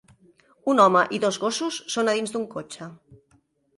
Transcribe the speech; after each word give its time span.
Un 0.73 0.81
home 0.85 1.03
i 1.17 1.21
dos 1.25 1.37
gossos 1.45 1.77
són 1.97 2.09
a 2.13 2.17
dins 2.21 2.35
d'un 2.37 2.49
cotxe. 2.57 2.89